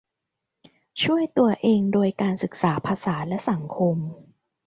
[1.03, 3.97] ช่วยตัวเองโดยการศึกษาภาษาและสังคม